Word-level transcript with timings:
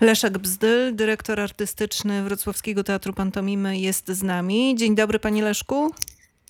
Leszek 0.00 0.38
Bzdyl, 0.38 0.96
dyrektor 0.96 1.40
artystyczny 1.40 2.22
Wrocławskiego 2.22 2.84
Teatru 2.84 3.12
Pantomimy 3.12 3.78
jest 3.78 4.08
z 4.08 4.22
nami. 4.22 4.74
Dzień 4.76 4.94
dobry 4.94 5.18
panie 5.18 5.42
Leszku. 5.42 5.90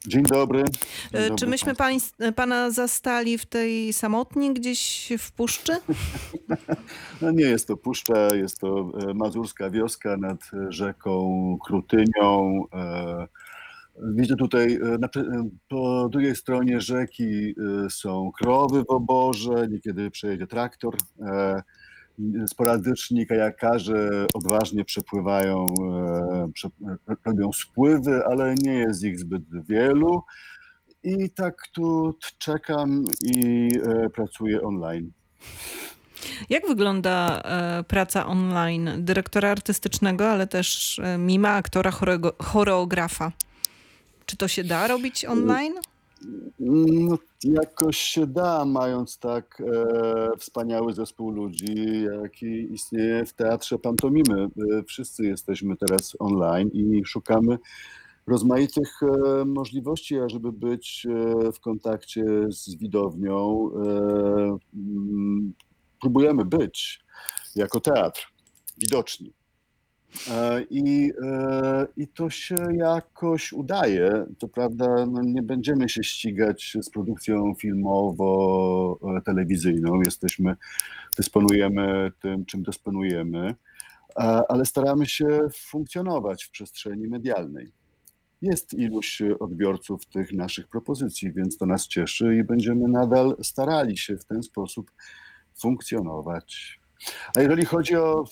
Dzień 0.07 0.23
dobry. 0.23 0.65
Dzień 0.65 0.73
E, 1.13 1.23
dobry 1.23 1.37
Czy 1.37 1.47
myśmy 1.47 1.75
pań, 1.75 1.99
pana 2.37 2.71
zastali 2.71 3.39
w 3.39 3.47
tej 3.47 3.93
samotni 3.93 4.55
gdzieś 4.55 5.13
w 5.19 5.33
puszczy? 5.33 5.73
No 7.23 7.31
nie 7.31 7.45
jest 7.45 7.69
to 7.69 7.77
puszcza, 7.77 8.35
jest 8.35 8.61
to 8.61 8.93
e, 9.11 9.15
mazurska 9.15 9.71
wioska 9.71 10.17
nad 10.17 10.41
e, 10.55 10.73
rzeką 10.73 11.59
Krutynią. 11.65 12.65
E, 12.73 13.27
Widzę 14.03 14.37
tutaj 14.37 14.75
e, 14.75 14.79
na, 14.99 15.09
e, 15.17 15.49
po 15.69 16.09
drugiej 16.09 16.37
stronie 16.37 16.81
rzeki 16.81 17.55
e, 17.87 17.91
są 17.91 18.31
krowy 18.39 18.85
w 18.85 18.91
oborze, 18.91 19.69
niekiedy 19.71 20.11
przejedzie 20.11 20.47
traktor. 20.47 20.97
Sporadyczni 22.47 23.27
kajakarze 23.27 24.27
odważnie 24.35 24.85
przepływają, 24.85 25.75
e, 27.11 27.17
robią 27.25 27.53
spływy, 27.53 28.25
ale 28.25 28.55
nie 28.55 28.75
jest 28.75 29.03
ich 29.03 29.19
zbyt 29.19 29.43
wielu. 29.69 30.23
I 31.03 31.31
tak 31.31 31.55
tu 31.73 32.15
czekam 32.39 33.05
i 33.23 33.69
e, 33.87 34.11
pracuję 34.11 34.63
online. 34.63 35.13
Jak 36.51 36.67
wygląda 36.67 37.43
e, 37.45 37.85
praca 37.85 38.27
online 38.27 38.91
dyrektora 38.99 39.51
artystycznego, 39.51 40.31
ale 40.31 40.47
też 40.47 41.01
mima, 41.19 41.51
aktora, 41.51 41.91
choreografa? 42.39 43.33
Czy 44.27 44.37
to 44.37 44.49
się 44.49 44.65
da 44.65 44.87
robić 44.87 45.25
online? 45.25 45.75
No, 46.61 47.19
jakoś 47.45 47.97
się 47.99 48.27
da, 48.27 48.65
mając 48.65 49.19
tak 49.19 49.61
e, 49.61 50.37
wspaniały 50.39 50.93
zespół 50.93 51.31
ludzi, 51.31 52.05
jaki 52.23 52.73
istnieje 52.73 53.25
w 53.27 53.33
teatrze 53.33 53.79
pantomimy. 53.79 54.43
E, 54.43 54.83
wszyscy 54.83 55.25
jesteśmy 55.25 55.77
teraz 55.77 56.17
online 56.19 56.71
i 56.73 57.05
szukamy 57.05 57.59
rozmaitych 58.27 59.01
e, 59.03 59.45
możliwości, 59.45 60.19
ażeby 60.19 60.53
być 60.53 61.07
e, 61.07 61.53
w 61.53 61.61
kontakcie 61.61 62.25
z 62.49 62.75
widownią. 62.75 63.71
E, 63.75 64.59
mm, 64.75 65.53
próbujemy 66.01 66.45
być 66.45 67.05
jako 67.57 67.81
teatr 67.81 68.33
widoczni. 68.79 69.33
E, 70.31 70.63
I, 70.71 71.13
e, 71.23 71.87
I 71.97 72.09
to 72.09 72.31
się 72.31 72.57
jakoś 72.77 73.53
udaje. 73.53 74.27
To 74.39 74.49
prawda, 74.49 75.07
no 75.07 75.23
nie 75.23 75.43
będziemy 75.43 75.89
się 75.89 76.05
ścigać 76.05 76.77
z 76.83 76.91
produkcją 76.91 77.55
filmowo-telewizyjną. 77.55 80.01
Jesteśmy, 80.05 80.57
dysponujemy 81.17 82.13
tym, 82.23 82.45
czym 82.45 82.63
dysponujemy, 82.63 83.55
ale 84.49 84.67
staramy 84.67 85.07
się 85.07 85.41
funkcjonować 85.57 86.45
w 86.45 86.51
przestrzeni 86.51 87.09
medialnej. 87.09 87.73
Jest 88.43 88.75
iluś 88.75 89.23
odbiorców 89.41 90.07
tych 90.07 90.33
naszych 90.33 90.69
propozycji, 90.69 91.33
więc 91.33 91.59
to 91.59 91.67
nas 91.67 91.87
cieszy 91.87 92.37
i 92.37 92.45
będziemy 92.45 92.89
nadal 92.89 93.37
starali 93.43 93.99
się 93.99 94.17
w 94.17 94.25
ten 94.25 94.43
sposób 94.43 94.91
funkcjonować. 95.55 96.81
A 97.37 97.41
jeżeli 97.41 97.65
chodzi 97.65 97.97
o, 97.97 98.25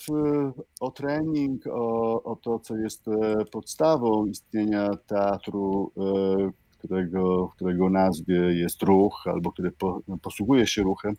o 0.80 0.90
trening, 0.90 1.66
o, 1.66 2.22
o 2.22 2.36
to, 2.36 2.58
co 2.58 2.76
jest 2.76 3.08
e, 3.08 3.44
podstawą 3.44 4.26
istnienia 4.26 4.90
teatru, 5.06 5.92
e, 5.96 6.50
którego, 6.78 7.48
którego 7.48 7.90
nazwie 7.90 8.40
jest 8.40 8.82
ruch, 8.82 9.24
albo 9.26 9.52
który 9.52 9.70
po, 9.70 10.02
posługuje 10.22 10.66
się 10.66 10.82
ruchem, 10.82 11.14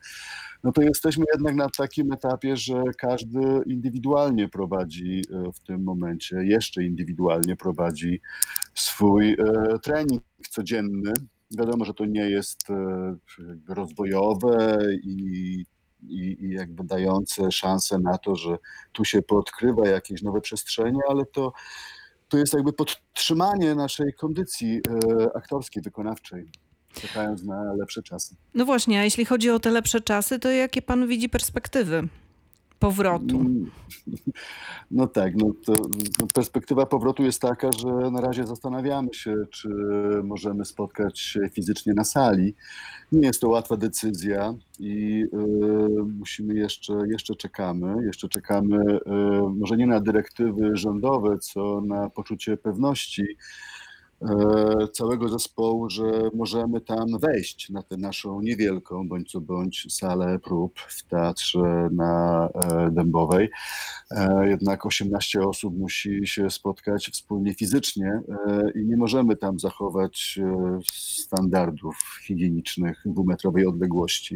no 0.63 0.71
to 0.71 0.81
jesteśmy 0.81 1.25
jednak 1.33 1.55
na 1.55 1.69
takim 1.69 2.13
etapie, 2.13 2.57
że 2.57 2.83
każdy 2.97 3.39
indywidualnie 3.65 4.49
prowadzi 4.49 5.21
e, 5.31 5.51
w 5.51 5.59
tym 5.59 5.83
momencie, 5.83 6.35
jeszcze 6.35 6.83
indywidualnie 6.83 7.55
prowadzi 7.55 8.21
swój 8.73 9.37
trening 9.83 10.23
codzienny. 10.49 11.13
Wiadomo, 11.57 11.85
że 11.85 11.93
to 11.93 12.05
nie 12.05 12.29
jest 12.29 12.67
rozwojowe 13.67 14.79
i 15.03 15.65
i, 16.09 16.37
i 16.39 16.49
jakby 16.49 16.83
dające 16.83 17.51
szansę 17.51 17.99
na 17.99 18.17
to, 18.17 18.35
że 18.35 18.57
tu 18.91 19.05
się 19.05 19.21
podkrywa 19.21 19.87
jakieś 19.87 20.21
nowe 20.21 20.41
przestrzenie, 20.41 20.99
ale 21.09 21.25
to, 21.25 21.53
to 22.29 22.37
jest 22.37 22.53
jakby 22.53 22.73
podtrzymanie 22.73 23.75
naszej 23.75 24.13
kondycji 24.13 24.81
e, 25.21 25.37
aktorskiej, 25.37 25.83
wykonawczej, 25.83 26.49
czekając 26.93 27.43
na 27.43 27.73
lepsze 27.73 28.03
czasy. 28.03 28.35
No 28.53 28.65
właśnie, 28.65 28.99
a 28.99 29.03
jeśli 29.03 29.25
chodzi 29.25 29.49
o 29.49 29.59
te 29.59 29.71
lepsze 29.71 30.01
czasy, 30.01 30.39
to 30.39 30.51
jakie 30.51 30.81
pan 30.81 31.07
widzi 31.07 31.29
perspektywy 31.29 32.07
powrotu? 32.83 33.39
No 34.91 35.07
tak, 35.07 35.35
no 35.35 35.51
to 35.65 35.73
perspektywa 36.33 36.85
powrotu 36.85 37.23
jest 37.23 37.41
taka, 37.41 37.71
że 37.71 38.11
na 38.11 38.21
razie 38.21 38.47
zastanawiamy 38.47 39.13
się, 39.13 39.35
czy 39.51 39.69
możemy 40.23 40.65
spotkać 40.65 41.19
się 41.19 41.49
fizycznie 41.49 41.93
na 41.93 42.03
sali. 42.03 42.55
Nie 43.11 43.27
jest 43.27 43.41
to 43.41 43.49
łatwa 43.49 43.77
decyzja 43.77 44.53
i 44.79 45.23
y, 45.33 46.03
musimy 46.19 46.53
jeszcze, 46.53 46.93
jeszcze 47.07 47.35
czekamy, 47.35 48.05
jeszcze 48.05 48.29
czekamy 48.29 48.77
y, 48.77 48.99
może 49.55 49.77
nie 49.77 49.87
na 49.87 49.99
dyrektywy 49.99 50.77
rządowe, 50.77 51.37
co 51.39 51.81
na 51.81 52.09
poczucie 52.09 52.57
pewności 52.57 53.37
całego 54.93 55.29
zespołu, 55.29 55.89
że 55.89 56.29
możemy 56.33 56.81
tam 56.81 57.19
wejść 57.19 57.69
na 57.69 57.83
tę 57.83 57.97
naszą 57.97 58.41
niewielką 58.41 59.07
bądź 59.07 59.31
co 59.31 59.41
bądź 59.41 59.93
salę 59.93 60.39
prób 60.39 60.79
w 60.79 61.03
teatrze 61.03 61.89
na 61.91 62.49
e, 62.55 62.91
Dębowej. 62.91 63.49
E, 64.11 64.49
Jednak 64.49 64.85
18 64.85 65.41
osób 65.41 65.77
musi 65.77 66.27
się 66.27 66.49
spotkać 66.49 67.09
wspólnie 67.13 67.53
fizycznie 67.53 68.21
e, 68.47 68.71
i 68.75 68.85
nie 68.85 68.97
możemy 68.97 69.35
tam 69.35 69.59
zachować 69.59 70.39
e, 70.43 70.79
standardów 70.93 71.95
higienicznych 72.27 73.01
dwumetrowej 73.05 73.65
odległości. 73.65 74.35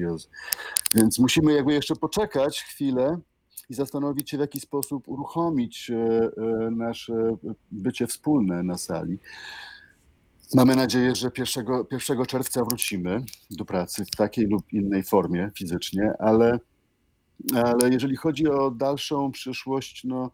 Więc 0.96 1.20
musimy 1.20 1.54
jakby 1.54 1.74
jeszcze 1.74 1.96
poczekać 1.96 2.64
chwilę 2.64 3.18
i 3.70 3.74
zastanowić 3.74 4.30
się, 4.30 4.38
w 4.38 4.40
jaki 4.40 4.60
sposób 4.60 5.08
uruchomić 5.08 5.90
e, 5.90 5.96
e, 5.96 6.72
nasze 6.72 7.38
bycie 7.72 8.08
wspólne 8.08 8.64
na 8.64 8.78
sali. 8.78 9.20
Mamy 10.56 10.76
nadzieję, 10.76 11.16
że 11.16 11.32
1, 11.38 11.66
1 11.92 12.26
czerwca 12.26 12.64
wrócimy 12.64 13.24
do 13.52 13.66
pracy 13.66 14.06
w 14.06 14.16
takiej 14.16 14.46
lub 14.46 14.74
innej 14.74 15.04
formie 15.04 15.52
fizycznie, 15.58 16.14
ale, 16.20 16.60
ale 17.56 17.90
jeżeli 17.92 18.16
chodzi 18.16 18.48
o 18.48 18.72
dalszą 18.72 19.32
przyszłość, 19.32 20.04
no 20.04 20.32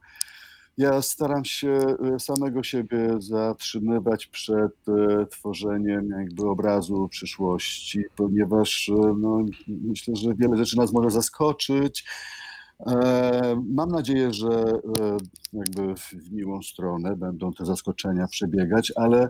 ja 0.77 1.01
staram 1.01 1.45
się 1.45 1.69
e, 2.15 2.19
samego 2.19 2.63
siebie 2.63 3.09
zatrzymywać 3.19 4.27
przed 4.27 4.71
e, 4.87 5.25
tworzeniem 5.25 6.09
jakby 6.09 6.49
obrazu 6.49 7.07
przyszłości, 7.07 8.03
ponieważ 8.15 8.89
e, 8.89 9.15
no, 9.17 9.45
myślę, 9.67 10.15
że 10.15 10.35
wiele 10.35 10.57
rzeczy 10.57 10.77
nas 10.77 10.93
może 10.93 11.11
zaskoczyć. 11.11 12.05
Mam 13.69 13.89
nadzieję, 13.89 14.33
że 14.33 14.63
jakby 15.53 15.95
w 15.95 16.31
miłą 16.31 16.61
stronę 16.61 17.15
będą 17.15 17.53
te 17.53 17.65
zaskoczenia 17.65 18.27
przebiegać, 18.27 18.93
ale 18.95 19.29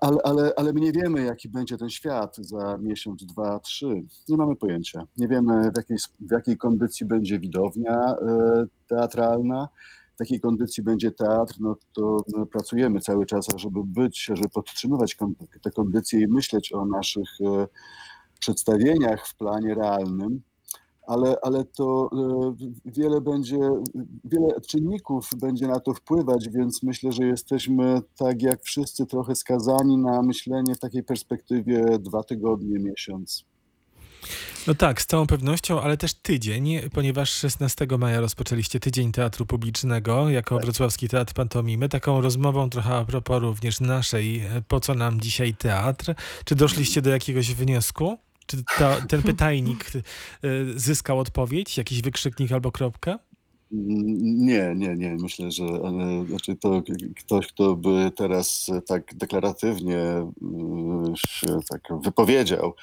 Ale, 0.00 0.18
ale, 0.24 0.52
ale 0.56 0.72
my 0.72 0.80
nie 0.80 0.92
wiemy, 0.92 1.24
jaki 1.24 1.48
będzie 1.48 1.78
ten 1.78 1.90
świat 1.90 2.36
za 2.36 2.78
miesiąc, 2.78 3.26
dwa, 3.26 3.58
trzy. 3.58 4.02
Nie 4.28 4.36
mamy 4.36 4.56
pojęcia. 4.56 5.02
Nie 5.16 5.28
wiemy, 5.28 5.70
w 5.70 5.76
jakiej, 5.76 5.96
w 6.20 6.32
jakiej 6.32 6.56
kondycji 6.56 7.06
będzie 7.06 7.38
widownia 7.38 8.14
e, 8.14 8.64
teatralna, 8.88 9.68
w 10.16 10.20
jakiej 10.20 10.40
kondycji 10.40 10.82
będzie 10.82 11.10
teatr. 11.10 11.54
No 11.60 11.76
to 11.92 12.16
no, 12.28 12.46
pracujemy 12.46 13.00
cały 13.00 13.26
czas, 13.26 13.46
żeby 13.56 13.80
być, 13.84 14.24
żeby 14.24 14.48
podtrzymywać 14.48 15.14
kon- 15.14 15.34
te 15.62 15.70
kondycje 15.70 16.20
i 16.20 16.28
myśleć 16.28 16.72
o 16.72 16.84
naszych 16.86 17.28
e, 17.40 17.66
przedstawieniach 18.40 19.26
w 19.26 19.36
planie 19.36 19.74
realnym. 19.74 20.42
Ale, 21.10 21.36
ale 21.42 21.64
to 21.64 22.10
e, 22.12 22.54
wiele 22.84 23.20
będzie, 23.20 23.58
wiele 24.24 24.60
czynników 24.68 25.30
będzie 25.36 25.66
na 25.66 25.80
to 25.80 25.94
wpływać, 25.94 26.48
więc 26.48 26.82
myślę, 26.82 27.12
że 27.12 27.26
jesteśmy 27.26 28.02
tak 28.16 28.42
jak 28.42 28.62
wszyscy 28.62 29.06
trochę 29.06 29.34
skazani 29.34 29.96
na 29.96 30.22
myślenie 30.22 30.74
w 30.74 30.78
takiej 30.78 31.02
perspektywie 31.02 31.98
dwa 31.98 32.22
tygodnie, 32.22 32.78
miesiąc. 32.78 33.44
No 34.66 34.74
tak, 34.74 35.02
z 35.02 35.06
całą 35.06 35.26
pewnością, 35.26 35.80
ale 35.80 35.96
też 35.96 36.14
tydzień, 36.14 36.80
ponieważ 36.94 37.30
16 37.30 37.86
maja 37.98 38.20
rozpoczęliście 38.20 38.80
Tydzień 38.80 39.12
Teatru 39.12 39.46
Publicznego 39.46 40.30
jako 40.30 40.58
Wrocławski 40.58 41.08
Teatr 41.08 41.34
Pantomimy. 41.34 41.88
Taką 41.88 42.20
rozmową 42.20 42.70
trochę 42.70 42.94
a 42.94 43.04
propos 43.04 43.42
również 43.42 43.80
naszej, 43.80 44.40
e, 44.40 44.62
po 44.68 44.80
co 44.80 44.94
nam 44.94 45.20
dzisiaj 45.20 45.54
teatr. 45.54 46.14
Czy 46.44 46.54
doszliście 46.54 47.02
do 47.02 47.10
jakiegoś 47.10 47.54
wniosku? 47.54 48.18
Czy 48.50 48.56
ten 49.08 49.22
pytajnik 49.22 49.90
e, 49.94 50.00
zyskał 50.76 51.18
odpowiedź, 51.18 51.78
jakiś 51.78 52.02
wykrzyknik 52.02 52.52
albo 52.52 52.72
kropkę? 52.72 53.18
Nie, 53.70 54.74
nie, 54.76 54.96
nie. 54.96 55.16
Myślę, 55.16 55.50
że 55.50 55.64
e, 55.64 56.24
znaczy 56.28 56.56
to 56.56 56.82
ktoś, 57.16 57.46
kto 57.46 57.76
by 57.76 58.12
teraz 58.16 58.70
tak 58.86 59.14
deklaratywnie 59.14 59.98
e, 59.98 60.28
się 61.16 61.58
tak 61.68 61.80
wypowiedział 62.02 62.74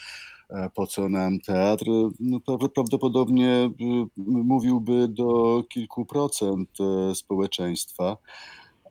e, 0.50 0.70
po 0.76 0.88
co 0.88 1.10
nam 1.10 1.40
teatr, 1.40 1.86
no 2.20 2.38
pra- 2.38 2.70
prawdopodobnie 2.70 3.70
y, 3.82 4.08
mówiłby 4.18 5.08
do 5.08 5.64
kilku 5.70 6.06
procent 6.06 6.70
społeczeństwa. 7.14 8.18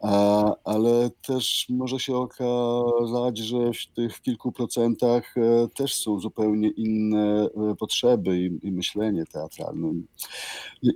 A, 0.09 0.55
ale 0.65 1.11
też 1.11 1.67
może 1.69 2.01
się 2.01 2.17
okazać, 2.17 3.39
że 3.39 3.57
w 3.73 3.87
tych 3.95 4.21
kilku 4.21 4.53
procentach 4.53 5.35
e, 5.37 5.69
też 5.69 5.95
są 5.95 6.21
zupełnie 6.21 6.69
inne 6.69 7.49
e, 7.71 7.75
potrzeby 7.75 8.39
i, 8.39 8.69
i 8.69 8.73
myślenie 8.73 9.25
teatralne. 9.27 9.93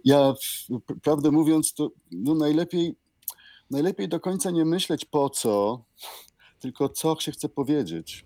Ja, 0.04 0.34
prawdę 1.02 1.30
mówiąc, 1.30 1.74
to 1.74 1.90
no 2.12 2.34
najlepiej, 2.34 2.94
najlepiej 3.70 4.08
do 4.08 4.20
końca 4.20 4.50
nie 4.50 4.64
myśleć 4.64 5.04
po 5.04 5.30
co, 5.30 5.84
tylko 6.60 6.88
co 6.88 7.16
się 7.20 7.32
chce 7.32 7.48
powiedzieć 7.48 8.24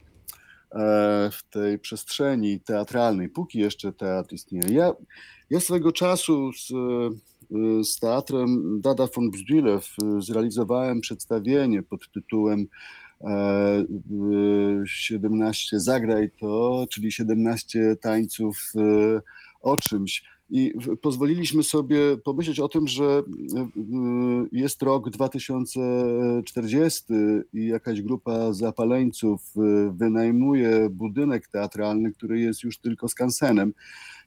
e, 0.73 1.31
w 1.33 1.43
tej 1.51 1.79
przestrzeni 1.79 2.61
teatralnej, 2.61 3.29
póki 3.29 3.59
jeszcze 3.59 3.93
teatr 3.93 4.35
istnieje. 4.35 4.75
Ja, 4.75 4.93
ja 5.51 5.61
swego 5.61 5.93
czasu 5.93 6.53
z, 6.53 6.73
z 7.82 7.99
teatrem 7.99 8.81
Dada 8.81 9.06
von 9.17 9.31
Bzdülew 9.31 9.96
e, 10.02 10.23
zrealizowałem 10.23 11.00
przedstawienie 11.00 11.82
pod 11.82 12.12
tytułem 12.12 12.67
e, 13.20 13.26
e, 13.26 13.85
17 14.87 15.81
Zagraj 15.81 16.31
to, 16.41 16.87
czyli 16.91 17.12
17 17.12 17.96
tańców 18.00 18.73
o 19.61 19.76
czymś. 19.76 20.35
I 20.50 20.75
pozwoliliśmy 21.02 21.62
sobie 21.62 22.17
pomyśleć 22.25 22.61
o 22.61 22.69
tym, 22.69 22.88
że 22.88 23.23
jest 24.52 24.82
rok 24.82 25.11
2040 25.11 27.05
i 27.52 27.67
jakaś 27.67 28.02
grupa 28.02 28.52
zapaleńców 28.52 29.40
wynajmuje 29.90 30.88
budynek 30.90 31.49
teatralny, 31.49 32.12
który 32.12 32.40
jest 32.40 32.62
już 32.62 32.79
tylko 32.79 33.08
skansenem. 33.08 33.73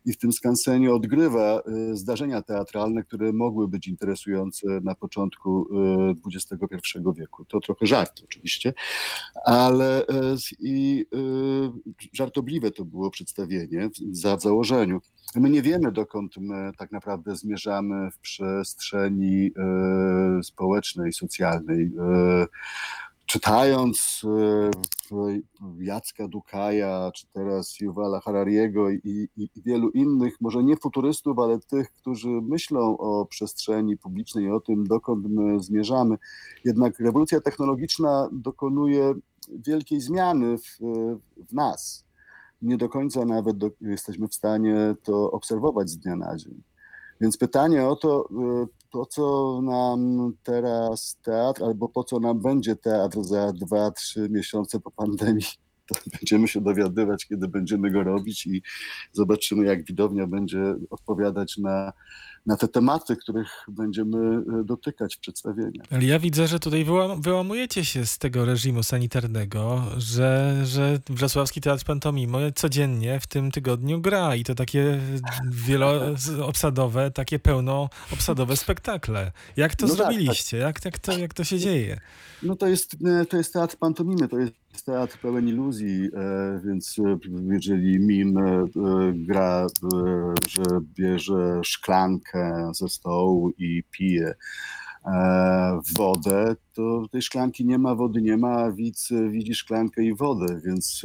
I 0.07 0.13
w 0.13 0.17
tym 0.17 0.31
skansenie 0.31 0.93
odgrywa 0.93 1.61
e, 1.61 1.95
zdarzenia 1.95 2.41
teatralne, 2.41 3.03
które 3.03 3.33
mogły 3.33 3.67
być 3.67 3.87
interesujące 3.87 4.67
na 4.83 4.95
początku 4.95 5.67
XXI 6.33 6.99
wieku. 7.17 7.45
To 7.45 7.59
trochę 7.59 7.85
żart 7.85 8.21
oczywiście, 8.23 8.73
ale 9.45 10.05
z- 10.37 10.53
i 10.59 11.05
żartobliwe 12.13 12.71
to 12.71 12.85
było 12.85 13.11
przedstawienie 13.11 13.89
za 14.11 14.37
w 14.37 14.41
założeniu. 14.41 14.99
My 15.35 15.49
nie 15.49 15.61
wiemy, 15.61 15.91
dokąd 15.91 16.37
my 16.37 16.71
tak 16.77 16.91
naprawdę 16.91 17.35
zmierzamy 17.35 18.11
w 18.11 18.19
przestrzeni 18.19 19.51
społecznej, 20.43 21.13
socjalnej. 21.13 21.91
Czytając 23.27 24.21
e, 25.11 25.41
Jacka 25.79 26.27
Dukaja, 26.27 27.11
czy 27.15 27.27
teraz 27.27 27.79
Yuvala 27.79 28.19
Harariego 28.19 28.89
i, 28.89 29.29
i, 29.37 29.49
i 29.55 29.61
wielu 29.61 29.89
innych, 29.89 30.41
może 30.41 30.63
nie 30.63 30.77
futurystów, 30.77 31.39
ale 31.39 31.59
tych, 31.59 31.91
którzy 31.91 32.29
myślą 32.29 32.97
o 32.97 33.25
przestrzeni 33.25 33.97
publicznej 33.97 34.45
i 34.45 34.49
o 34.49 34.59
tym, 34.59 34.87
dokąd 34.87 35.25
my 35.29 35.59
zmierzamy, 35.59 36.17
jednak 36.65 36.99
rewolucja 36.99 37.41
technologiczna 37.41 38.29
dokonuje 38.31 39.13
wielkiej 39.49 40.01
zmiany 40.01 40.57
w, 40.57 40.77
w 41.49 41.53
nas. 41.53 42.05
Nie 42.61 42.77
do 42.77 42.89
końca 42.89 43.25
nawet 43.25 43.57
do, 43.57 43.69
jesteśmy 43.81 44.27
w 44.27 44.35
stanie 44.35 44.95
to 45.03 45.31
obserwować 45.31 45.89
z 45.89 45.97
dnia 45.97 46.15
na 46.15 46.37
dzień. 46.37 46.63
Więc 47.21 47.37
pytanie 47.37 47.87
o 47.87 47.95
to, 47.95 48.29
y, 48.63 48.67
po 48.91 49.05
co 49.05 49.59
nam 49.61 50.31
teraz 50.43 51.17
teatr, 51.23 51.63
albo 51.63 51.89
po 51.89 52.03
co 52.03 52.19
nam 52.19 52.41
będzie 52.41 52.75
teatr 52.75 53.23
za 53.23 53.53
dwa, 53.53 53.91
trzy 53.91 54.29
miesiące 54.29 54.79
po 54.79 54.91
pandemii, 54.91 55.45
to 55.87 55.95
będziemy 56.19 56.47
się 56.47 56.61
dowiadywać, 56.61 57.25
kiedy 57.25 57.47
będziemy 57.47 57.91
go 57.91 58.03
robić 58.03 58.47
i 58.47 58.61
zobaczymy, 59.11 59.65
jak 59.65 59.85
widownia 59.85 60.27
będzie 60.27 60.75
odpowiadać 60.89 61.57
na, 61.57 61.93
na 62.47 62.57
te 62.57 62.67
tematy, 62.67 63.15
których 63.15 63.65
będziemy 63.67 64.17
y, 64.59 64.63
dotykać 64.63 65.15
w 65.15 65.19
przedstawieniach. 65.19 65.85
Ale 65.91 66.03
ja 66.03 66.19
widzę, 66.19 66.47
że 66.47 66.59
tutaj 66.59 66.85
wyłam, 66.85 67.21
wyłamujecie 67.21 67.85
się 67.85 68.05
z 68.05 68.17
tego 68.17 68.45
reżimu 68.45 68.83
sanitarnego, 68.83 69.83
że, 69.97 70.61
że 70.65 70.99
Wrocławski 71.09 71.61
Teatr 71.61 71.85
Pantomimy 71.85 72.51
codziennie 72.55 73.19
w 73.19 73.27
tym 73.27 73.51
tygodniu 73.51 74.01
gra 74.01 74.35
i 74.35 74.43
to 74.43 74.55
takie 74.55 74.99
wieloobsadowe, 75.45 77.11
takie 77.11 77.39
pełnoobsadowe 77.39 78.57
spektakle. 78.57 79.31
Jak 79.57 79.75
to 79.75 79.87
No 79.87 79.95
tak, 79.95 79.97
zrobiliście? 79.97 80.57
Jak, 80.57 80.85
jak, 80.85 80.99
to, 80.99 81.17
jak 81.17 81.33
to 81.33 81.43
się 81.43 81.59
dzieje? 81.59 81.99
No 82.43 82.55
to 82.55 82.67
jest, 82.67 82.95
e, 83.05 83.25
to 83.25 83.37
jest 83.37 83.53
teatr 83.53 83.77
pantomimy, 83.77 84.27
to 84.27 84.39
jest 84.39 84.53
teatr 84.83 85.17
pełen 85.19 85.47
iluzji, 85.47 86.09
e, 86.13 86.61
więc 86.65 86.99
e, 86.99 87.17
jeżeli 87.53 87.99
mim 87.99 88.37
e, 88.37 88.67
gra, 89.13 89.67
że 90.47 90.63
bierze 90.95 91.59
szklankę 91.63 92.71
ze 92.73 92.89
stołu 92.89 93.49
i 93.57 93.83
pije 93.91 94.33
wodę, 95.97 96.55
to 96.73 97.05
tej 97.11 97.21
szklanki 97.21 97.65
nie 97.65 97.77
ma, 97.77 97.95
wody 97.95 98.21
nie 98.21 98.37
ma, 98.37 98.49
a 98.49 98.71
widz 98.71 99.09
widzi 99.29 99.55
szklankę 99.55 100.03
i 100.03 100.15
wodę, 100.15 100.61
więc 100.65 101.03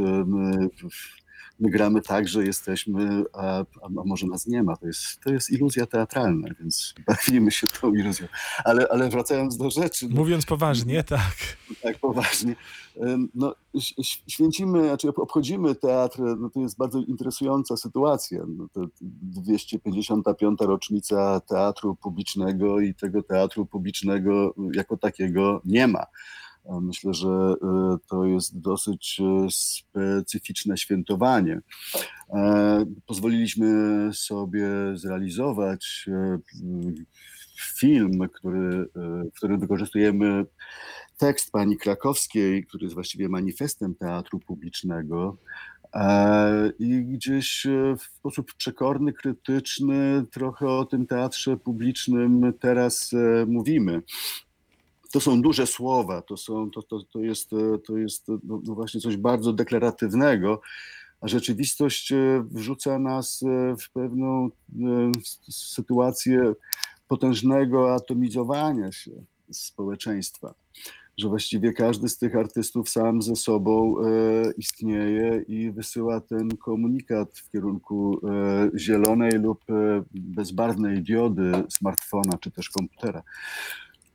my, 1.61 1.67
my 1.67 1.71
gramy 1.71 2.03
tak, 2.03 2.29
że 2.29 2.45
jesteśmy, 2.45 3.25
a, 3.33 3.59
a 3.59 3.89
może 3.89 4.27
nas 4.27 4.47
nie 4.47 4.63
ma. 4.63 4.77
To 4.77 4.87
jest, 4.87 5.21
to 5.25 5.33
jest 5.33 5.51
iluzja 5.51 5.87
teatralna, 5.87 6.49
więc 6.61 6.95
bawimy 7.07 7.51
się 7.51 7.69
tą 7.69 7.95
iluzją. 7.95 8.27
Ale, 8.65 8.89
ale 8.91 9.09
wracając 9.09 9.57
do 9.57 9.71
rzeczy. 9.71 10.09
no, 10.09 10.15
Mówiąc 10.17 10.47
poważnie, 10.47 11.05
tak. 11.19 11.35
tak 11.83 11.99
poważnie. 11.99 12.57
No, 13.35 13.55
święcimy, 14.29 14.85
znaczy 14.85 15.09
ob- 15.09 15.19
obchodzimy 15.19 15.75
teatr, 15.75 16.19
no 16.39 16.51
to 16.51 16.61
jest 16.61 16.79
bardzo 16.79 16.99
interesująca 16.99 17.77
sytuacja. 17.77 18.43
No 18.49 18.69
to 18.73 18.87
255. 19.01 20.59
rocznica 20.61 21.41
teatru 21.41 21.95
publicznego 21.97 22.81
i 22.81 22.95
tego 22.95 23.23
teatru 23.23 23.67
publicznego 23.67 24.55
jako 24.75 24.97
takiego 24.97 25.61
nie 25.65 25.89
ma. 25.89 26.07
Myślę, 26.81 27.15
że 27.15 27.29
y, 27.29 28.09
to 28.09 28.25
jest 28.25 28.61
dosyć 28.61 29.21
y, 29.21 29.51
specyficzne 29.51 30.77
świętowanie. 30.77 31.61
E, 32.35 32.85
Pozwoliliśmy 33.07 34.11
sobie 34.13 34.69
zrealizować 34.95 36.07
e, 36.09 36.39
film, 37.79 38.29
który, 38.33 38.89
e, 38.97 39.25
w 39.25 39.37
którym 39.37 39.61
wykorzystujemy 39.61 40.45
tekst 41.19 41.51
pani 41.53 41.77
Krakowskiej, 41.77 42.65
który 42.67 42.85
jest 42.85 42.95
właściwie 42.95 43.29
manifestem 43.29 43.95
teatru 43.95 44.41
publicznego. 44.41 45.37
e, 45.95 46.73
I 46.79 47.05
gdzieś 47.05 47.67
e, 47.67 47.97
w 47.99 48.03
sposób 48.03 48.55
przekorny, 48.55 49.13
krytyczny, 49.13 50.25
trochę 50.33 50.67
o 50.67 50.85
tym 50.85 51.07
teatrze 51.07 51.57
publicznym 51.57 52.53
teraz 52.61 53.13
e, 53.13 53.47
mówimy. 53.47 54.03
To 55.13 55.21
są 55.21 55.43
duże 55.43 55.67
słowa, 55.67 56.23
to, 56.23 56.37
są, 56.37 56.71
to, 56.71 56.83
to, 56.83 57.03
to 57.03 57.21
jest, 57.21 57.53
e, 57.53 57.79
to 57.79 57.97
jest 57.97 58.29
e, 58.29 58.39
no, 58.45 58.61
no 58.65 58.75
właśnie 58.75 59.01
coś 59.01 59.17
bardzo 59.17 59.53
deklaratywnego, 59.53 60.61
a 61.21 61.29
rzeczywistość 61.29 62.13
e, 62.13 62.45
wrzuca 62.51 62.99
nas 62.99 63.45
w 63.81 63.93
pewną 63.93 64.51
sytuację 65.51 66.55
potężnego 67.09 67.95
atomizowania 67.95 68.93
się 68.93 69.11
społeczeństwa 69.51 70.55
że 71.19 71.29
właściwie 71.29 71.73
każdy 71.73 72.09
z 72.09 72.19
tych 72.19 72.37
artystów 72.37 72.89
sam 72.89 73.23
ze 73.23 73.37
sobą 73.37 73.95
e, 73.99 74.05
istnieje 74.59 75.45
i 75.49 75.71
wysyła 75.71 76.21
ten 76.21 76.57
komunikat 76.57 77.39
w 77.39 77.51
kierunku 77.51 78.21
e, 78.29 78.71
zielonej 78.79 79.33
lub 79.33 79.71
e, 79.71 80.03
bezbarwnej 80.15 81.03
diody 81.03 81.53
smartfona 81.69 82.39
czy 82.41 82.51
też 82.51 82.71
komputera. 82.71 83.23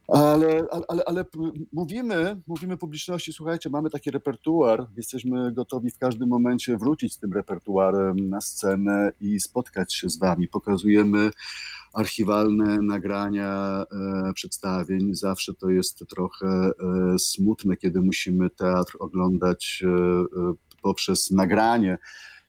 Ale, 0.08 0.66
ale, 0.88 1.04
ale, 1.06 1.26
mówimy, 1.74 2.42
mówimy 2.48 2.78
publiczności, 2.78 3.34
słuchajcie, 3.34 3.70
mamy 3.70 3.90
taki 3.90 4.12
repertuar, 4.12 4.88
jesteśmy 4.98 5.52
gotowi 5.52 5.92
w 5.92 5.98
każdym 5.98 6.30
momencie 6.30 6.78
wrócić 6.78 7.14
z 7.14 7.20
tym 7.20 7.34
repertuarem 7.34 8.30
na 8.30 8.42
scenę 8.42 9.12
i 9.22 9.40
spotkać 9.40 9.94
się 9.94 10.10
z 10.10 10.20
wami. 10.20 10.48
Pokazujemy 10.48 11.32
archiwalne 11.94 12.78
nagrania 12.82 13.84
e, 13.92 14.34
przedstawień. 14.34 15.16
Zawsze 15.16 15.54
to 15.54 15.70
jest 15.70 16.04
trochę 16.10 16.48
e, 16.48 16.72
smutne, 17.20 17.78
kiedy 17.78 18.02
musimy 18.02 18.50
teatr 18.50 18.98
oglądać 19.00 19.84
e, 19.86 19.90
e, 19.90 20.54
poprzez 20.82 21.32
nagranie. 21.32 21.98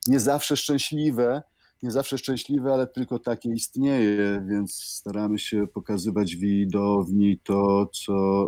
Nie 0.07 0.21
zawsze 0.21 0.57
szczęśliwe, 0.57 1.43
nie 1.83 1.91
zawsze 1.91 2.19
szczęśliwe, 2.19 2.73
ale 2.73 2.87
tylko 2.87 3.19
takie 3.19 3.49
istnieje, 3.51 4.45
więc 4.49 4.75
staramy 4.75 5.39
się 5.39 5.67
pokazywać 5.67 6.37
widowni 6.37 7.41
to, 7.45 7.87
co 7.87 8.45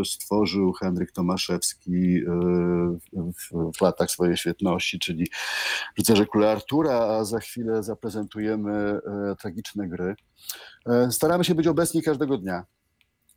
e, 0.00 0.04
stworzył 0.04 0.72
Henryk 0.72 1.12
Tomaszewski 1.12 2.16
e, 2.16 2.30
w, 3.74 3.80
latach 3.80 4.10
swojej 4.10 4.36
świetności, 4.36 4.98
czyli 4.98 5.26
Rycerze 5.98 6.26
Króla 6.26 6.50
Artura, 6.52 6.98
a 6.98 7.24
za 7.24 7.40
chwilę 7.40 7.82
zaprezentujemy 7.82 8.72
e, 8.72 9.00
tragiczne 9.40 9.88
gry. 9.88 10.14
Staramy 11.10 11.44
się 11.44 11.54
być 11.54 11.66
obecni 11.66 12.02
każdego 12.02 12.38
dnia 12.38 12.64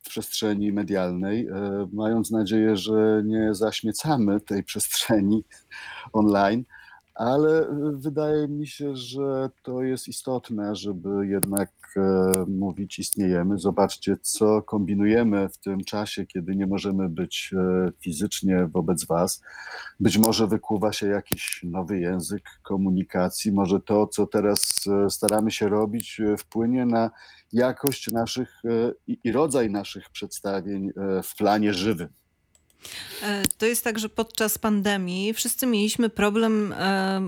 w 0.02 0.10
przestrzeni 0.10 0.72
medialnej, 0.72 1.48
mając 1.94 2.32
nadzieję, 2.32 2.76
że 2.78 3.22
nie 3.26 3.54
zaśmiecamy 3.54 4.42
tej 4.42 4.64
przestrzeni 4.64 5.44
online, 6.14 6.64
ale 7.18 7.62
y, 7.62 7.98
wydaje 7.98 8.48
mi 8.48 8.68
się, 8.68 8.96
że 8.96 9.50
to 9.64 9.84
jest 9.84 10.08
istotne, 10.08 10.76
żeby 10.76 11.28
jednak 11.28 11.70
e, 11.98 12.32
mówić 12.48 13.00
istniejemy. 13.00 13.58
Zobaczcie, 13.58 14.18
co 14.22 14.62
kombinujemy 14.62 15.50
w 15.50 15.58
tym 15.58 15.84
czasie, 15.84 16.26
kiedy 16.26 16.56
nie 16.56 16.68
możemy 16.68 17.10
być 17.10 17.52
e, 17.54 17.92
fizycznie 18.00 18.70
wobec 18.74 19.06
Was. 19.06 19.42
Być 20.00 20.18
może 20.18 20.48
wykuwa 20.48 20.94
się 20.94 21.08
jakiś 21.08 21.62
nowy 21.64 22.00
język 22.00 22.44
komunikacji, 22.64 23.52
może 23.52 23.80
to, 23.80 24.08
co 24.08 24.28
teraz 24.28 24.74
e, 24.88 25.10
staramy 25.10 25.52
się 25.52 25.70
robić, 25.70 26.22
wpłynie 26.38 26.86
na 26.86 27.12
jakość 27.54 28.12
naszych 28.12 28.62
i, 29.08 29.20
i 29.24 29.32
rodzaj 29.32 29.70
naszych 29.70 30.10
przedstawień 30.10 30.92
w 31.24 31.36
planie 31.38 31.74
żywym. 31.74 32.10
E, 33.24 33.44
to 33.58 33.66
jest 33.66 33.84
tak, 33.84 34.00
że 34.00 34.10
podczas 34.10 34.58
pandemii 34.58 35.34
wszyscy 35.34 35.68
mieliśmy 35.68 36.10
problem, 36.10 36.74
e, 36.78 37.22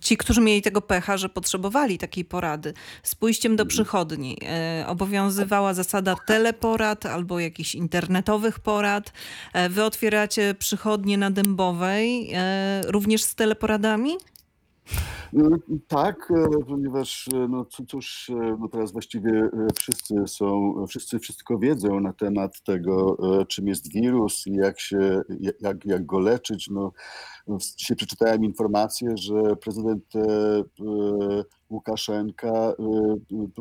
ci, 0.00 0.16
którzy 0.16 0.40
mieli 0.40 0.62
tego 0.62 0.80
pecha, 0.80 1.16
że 1.16 1.28
potrzebowali 1.28 1.98
takiej 1.98 2.24
porady, 2.24 2.74
z 3.02 3.14
pójściem 3.14 3.56
do 3.56 3.66
przychodni. 3.66 4.38
E, 4.42 4.84
obowiązywała 4.88 5.74
zasada 5.74 6.16
teleporad 6.26 7.06
albo 7.06 7.40
jakichś 7.40 7.74
internetowych 7.74 8.60
porad. 8.60 9.12
Wy 9.70 9.84
otwieracie 9.84 10.54
przychodnie 10.58 11.18
na 11.18 11.30
Dębowej 11.30 12.32
również 12.86 13.22
z 13.22 13.34
teleporadami? 13.34 14.16
No, 15.32 15.56
tak, 15.88 16.30
e, 16.30 16.64
ponieważ 16.68 17.28
e, 17.34 17.48
no 17.48 17.66
cóż, 17.88 18.30
e, 18.30 18.56
no 18.60 18.68
teraz 18.68 18.92
właściwie 18.92 19.50
wszyscy 19.74 20.14
są, 20.26 20.74
wszyscy 20.88 21.18
wszystko 21.18 21.58
wiedzą 21.58 22.00
na 22.00 22.12
temat 22.12 22.62
tego, 22.62 23.16
czym 23.48 23.68
jest 23.68 23.92
wirus 23.92 24.46
i 24.46 24.52
jak 24.54 24.80
się, 24.80 25.22
jak, 25.60 25.84
jak 25.84 26.06
go 26.06 26.18
leczyć. 26.18 26.68
No, 26.70 26.92
dzisiaj 27.76 27.96
przeczytałem 27.96 28.44
informację, 28.44 29.10
że 29.16 29.56
prezydent 29.56 30.04
Łukaszenka 31.70 32.72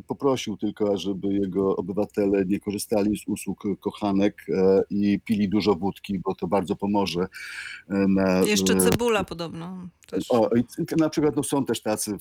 poprosił 0.07 0.57
tylko, 0.57 0.97
żeby 0.97 1.33
jego 1.33 1.75
obywatele 1.75 2.45
nie 2.45 2.59
korzystali 2.59 3.17
z 3.17 3.27
usług 3.27 3.63
kochanek 3.79 4.45
i 4.89 5.19
pili 5.19 5.49
dużo 5.49 5.75
wódki, 5.75 6.19
bo 6.19 6.35
to 6.35 6.47
bardzo 6.47 6.75
pomoże. 6.75 7.27
Na, 7.89 8.39
Jeszcze 8.39 8.75
cebula 8.75 9.23
podobno. 9.23 9.89
Też. 10.07 10.31
O, 10.31 10.49
na 10.99 11.09
przykład 11.09 11.35
no, 11.35 11.43
są 11.43 11.65
też 11.65 11.81
tacy 11.81 12.17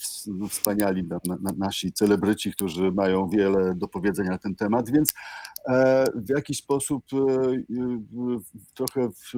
wspaniali 0.48 1.04
na, 1.04 1.20
na, 1.24 1.52
nasi 1.58 1.92
celebryci, 1.92 2.52
którzy 2.52 2.92
mają 2.92 3.28
wiele 3.28 3.74
do 3.74 3.88
powiedzenia 3.88 4.30
na 4.30 4.38
ten 4.38 4.54
temat, 4.54 4.90
więc 4.90 5.14
e, 5.68 6.04
w 6.14 6.28
jakiś 6.28 6.58
sposób 6.58 7.04
e, 7.12 7.16
e, 7.16 7.60
trochę 8.74 9.08
w, 9.10 9.32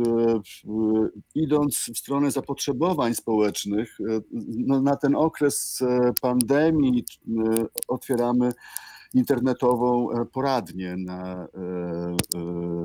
idąc 1.34 1.76
w 1.94 1.98
stronę 1.98 2.30
zapotrzebowań 2.30 3.14
społecznych, 3.14 3.98
no, 4.66 4.82
na 4.82 4.96
ten 4.96 5.16
okres 5.16 5.82
pandemii 6.36 7.04
otwieramy 7.88 8.52
internetową 9.14 10.10
e, 10.10 10.24
poradnię 10.24 10.96
na 10.96 11.34
e, 11.34 11.46
e, 11.46 12.16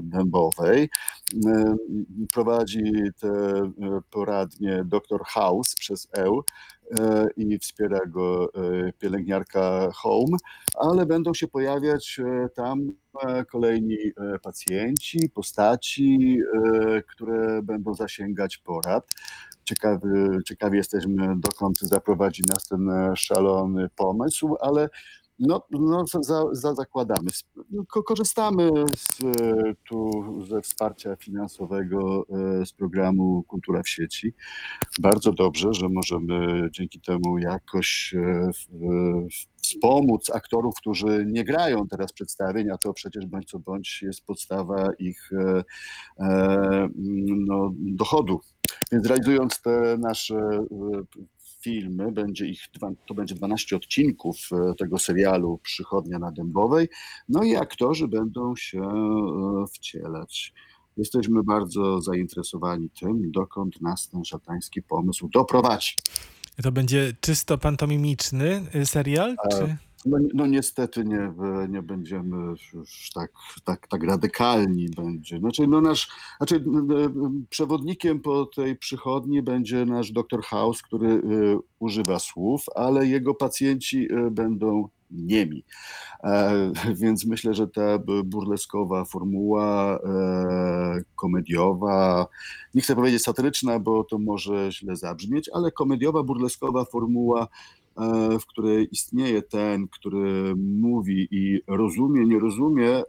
Dębowej. 0.04 0.90
Prowadzi 2.32 2.84
tę 3.20 3.32
poradnię 4.10 4.84
dr 4.86 5.22
House 5.26 5.76
przez 5.76 6.08
EU 6.18 6.42
i 7.38 7.60
wspiera 7.60 8.00
go 8.06 8.50
pielęgniarka 9.00 9.92
Home, 9.96 10.38
ale 10.76 11.06
będą 11.06 11.34
się 11.34 11.48
pojawiać 11.48 12.20
tam 12.56 12.92
kolejni 13.52 13.98
pacjenci, 14.44 15.30
postaci, 15.30 16.40
które 17.08 17.62
będą 17.62 17.94
zasięgać 17.94 18.58
porad. 18.58 19.12
Ciekawy, 19.64 20.40
ciekawi 20.46 20.78
jesteśmy, 20.78 21.36
dokąd 21.38 21.80
zaprowadzi 21.80 22.44
nas 22.50 22.68
ten 22.68 22.90
szalony 23.16 23.90
pomysł, 23.96 24.56
ale 24.62 24.90
no, 25.42 25.64
no 25.72 26.06
za, 26.22 26.44
za 26.52 26.74
zakładamy. 26.74 27.30
No, 27.72 27.84
korzystamy 27.86 28.70
z, 28.98 29.20
tu 29.90 30.12
ze 30.48 30.62
wsparcia 30.62 31.16
finansowego 31.16 32.26
e, 32.30 32.66
z 32.66 32.74
programu 32.74 33.44
Kultura 33.48 33.84
w 33.84 33.90
sieci. 33.90 34.34
Bardzo 35.00 35.32
dobrze, 35.32 35.74
że 35.74 35.90
możemy 35.90 36.70
dzięki 36.72 37.02
temu 37.02 37.38
jakoś 37.38 38.14
e, 38.14 38.50
wspomóc 39.72 40.30
aktorów, 40.30 40.76
którzy 40.76 41.26
nie 41.28 41.44
grają 41.44 41.88
teraz 41.88 42.14
przedstawień, 42.14 42.70
a 42.70 42.78
to 42.78 42.94
przecież 42.94 43.26
bądź 43.26 43.50
co 43.50 43.60
bądź 43.60 44.02
jest 44.02 44.26
podstawa 44.26 44.90
ich 45.00 45.30
e, 46.20 46.90
no, 47.48 47.72
dochodu. 47.78 48.40
Więc 48.92 49.08
realizując 49.08 49.62
te 49.62 49.98
nasze 49.98 50.66
filmy, 51.62 52.12
będzie 52.12 52.46
ich, 52.46 52.62
to 53.08 53.14
będzie 53.14 53.36
12 53.36 53.76
odcinków 53.76 54.38
e, 54.52 54.76
tego 54.76 55.00
serialu 55.00 55.60
Przychodnia 55.64 56.20
na 56.20 56.32
Dębowej, 56.32 56.90
no 57.30 57.44
i 57.44 57.56
aktorzy 57.56 58.08
będą 58.08 58.56
się 58.56 58.82
e, 58.82 59.66
wcielać. 59.74 60.54
Jesteśmy 60.98 61.44
bardzo 61.44 62.02
zainteresowani 62.02 62.90
tym, 62.90 63.32
dokąd 63.32 63.82
nas 63.82 64.10
ten 64.10 64.26
szatański 64.26 64.82
pomysł 64.82 65.30
doprowadzi. 65.30 65.96
To 66.64 66.72
będzie 66.72 67.14
czysto 67.22 67.58
pantomimiczny 67.58 68.62
y, 68.76 68.86
serial? 68.86 69.36
Czy? 69.52 69.78
No, 70.06 70.18
no, 70.34 70.48
niestety 70.48 71.04
nie, 71.06 71.34
nie 71.70 71.82
będziemy 71.82 72.38
już 72.74 73.10
tak, 73.14 73.32
tak, 73.64 73.88
tak 73.88 74.04
radykalni 74.04 74.90
będzie. 74.90 75.40
Znaczy, 75.40 75.68
no 75.68 75.82
nasz, 75.82 76.10
znaczy, 76.38 76.64
przewodnikiem 77.50 78.20
po 78.20 78.46
tej 78.46 78.76
przychodni 78.76 79.42
będzie 79.42 79.86
nasz 79.86 80.12
doktor 80.12 80.44
House, 80.44 80.82
który 80.82 81.08
y, 81.08 81.22
używa 81.80 82.20
słów, 82.20 82.66
ale 82.76 83.08
jego 83.08 83.34
pacjenci 83.34 84.08
będą 84.32 84.90
niemi. 85.12 85.64
E, 86.24 86.72
więc 87.02 87.26
myślę, 87.26 87.54
że 87.54 87.68
ta 87.68 88.00
burleskowa 88.24 89.06
formuła 89.06 90.00
e, 90.06 91.02
komediowa, 91.16 92.28
nie 92.74 92.82
chcę 92.82 92.96
powiedzieć 92.96 93.24
satyryczna, 93.24 93.80
bo 93.80 94.04
to 94.04 94.18
może 94.18 94.72
źle 94.72 94.96
zabrzmieć, 94.96 95.50
ale 95.54 95.72
komediowa, 95.72 96.24
burleskowa 96.24 96.86
formuła 96.86 97.48
E, 97.98 98.40
w 98.40 98.46
której 98.46 98.88
istnieje 98.92 99.42
ten, 99.42 99.88
który 99.88 100.56
mówi 100.56 101.28
i 101.32 101.62
rozumie, 101.68 102.26
nie 102.26 102.40
rozumie, 102.40 103.04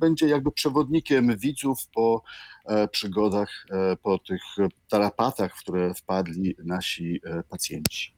będzie 0.00 0.28
jakby 0.28 0.52
przewodnikiem 0.52 1.36
widzów 1.36 1.86
po 1.94 2.22
przygodach, 2.90 3.66
po 4.02 4.18
tych 4.18 4.42
tarapatach, 4.88 5.56
w 5.56 5.60
które 5.60 5.94
wpadli 5.94 6.56
nasi 6.64 7.20
pacjenci. 7.48 8.13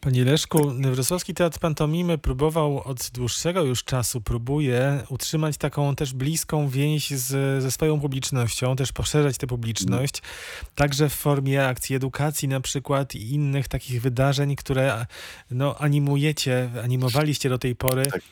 Panie 0.00 0.24
Leszku, 0.24 0.72
Wrocławski 0.92 1.34
Teatr 1.34 1.58
Pantomimy 1.58 2.18
próbował 2.18 2.82
od 2.82 3.10
dłuższego 3.10 3.62
już 3.62 3.84
czasu, 3.84 4.20
próbuje 4.20 5.02
utrzymać 5.08 5.56
taką 5.56 5.96
też 5.96 6.12
bliską 6.12 6.68
więź 6.68 7.10
z, 7.10 7.62
ze 7.62 7.70
swoją 7.70 8.00
publicznością, 8.00 8.76
też 8.76 8.92
poszerzać 8.92 9.38
tę 9.38 9.46
publiczność, 9.46 10.22
także 10.74 11.08
w 11.08 11.14
formie 11.14 11.66
akcji 11.66 11.96
edukacji 11.96 12.48
na 12.48 12.60
przykład 12.60 13.14
i 13.14 13.34
innych 13.34 13.68
takich 13.68 14.02
wydarzeń, 14.02 14.56
które 14.56 15.06
no, 15.50 15.78
animujecie, 15.78 16.70
animowaliście 16.84 17.48
do 17.48 17.58
tej 17.58 17.76
pory 17.76 18.06
tak. 18.06 18.22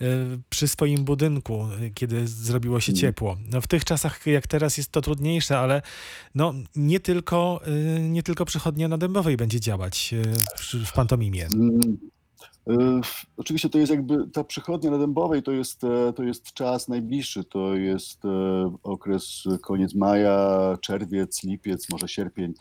E, 0.00 0.04
przy 0.50 0.68
swoim 0.68 1.04
budynku, 1.04 1.68
kiedy 1.94 2.28
zrobiło 2.28 2.80
się 2.80 2.92
mhm. 2.92 3.00
ciepło. 3.00 3.36
No, 3.50 3.60
w 3.60 3.66
tych 3.66 3.84
czasach 3.84 4.26
jak 4.26 4.46
teraz 4.46 4.76
jest 4.76 4.92
to 4.92 5.00
trudniejsze, 5.00 5.58
ale 5.58 5.82
no, 6.34 6.54
nie, 6.76 7.00
tylko, 7.00 7.60
e, 7.66 8.00
nie 8.00 8.22
tylko 8.22 8.44
przychodnia 8.44 8.88
na 8.88 8.98
Dębowej 8.98 9.36
będzie 9.36 9.60
działać 9.60 10.14
e, 10.14 10.22
w 10.78 10.92
pantomimie? 10.92 11.48
Y, 12.70 12.74
oczywiście 13.36 13.68
to 13.68 13.78
jest 13.78 13.90
jakby 13.90 14.28
ta 14.28 14.44
przychodnia 14.44 14.90
na 14.90 14.98
Dębowej 14.98 15.42
to 15.42 15.52
jest, 15.52 15.84
e, 15.84 16.12
to 16.12 16.22
jest 16.22 16.52
czas 16.52 16.88
najbliższy, 16.88 17.44
to 17.44 17.74
jest 17.74 18.24
e, 18.24 18.28
okres 18.82 19.44
koniec 19.62 19.94
maja, 19.94 20.78
czerwiec, 20.80 21.42
lipiec, 21.42 21.90
może 21.90 22.08
sierpień. 22.08 22.54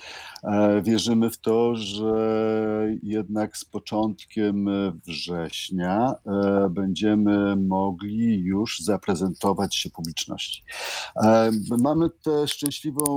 E, 0.43 0.81
wierzymy 0.81 1.29
w 1.29 1.37
to, 1.37 1.75
że 1.75 2.97
jednak 3.03 3.57
z 3.57 3.65
początkiem 3.65 4.69
września 5.05 6.13
będziemy 6.69 7.55
mogli 7.55 8.39
już 8.39 8.79
zaprezentować 8.79 9.75
się 9.75 9.89
publiczności. 9.89 10.63
Mamy 11.79 12.09
tę 12.09 12.47
szczęśliwą 12.47 13.15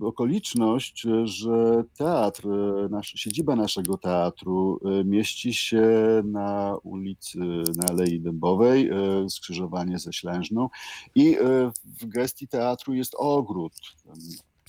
okoliczność, 0.00 1.06
że 1.24 1.84
teatr, 1.98 2.46
nasz, 2.90 3.12
siedziba 3.16 3.56
naszego 3.56 3.98
teatru 3.98 4.80
mieści 5.04 5.54
się 5.56 5.82
na 6.24 6.76
ulicy, 6.82 7.38
na 7.76 7.86
Alei 7.88 8.20
Dębowej, 8.20 8.90
e, 8.90 9.30
skrzyżowanie 9.30 9.98
ze 9.98 10.12
Ślężną 10.12 10.68
i 11.14 11.36
e, 11.36 11.40
w 11.84 12.06
gestii 12.06 12.48
teatru 12.48 12.94
jest 12.94 13.14
ogród. 13.18 13.72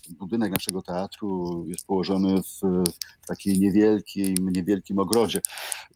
Budynek 0.10 0.52
naszego 0.52 0.82
teatru 0.82 1.66
jest 1.68 1.86
położony 1.86 2.42
w, 2.42 2.84
takiej 3.28 3.60
niewielkiej, 3.60 4.36
niewielkim 4.42 5.00
ogrodzie. 5.00 5.42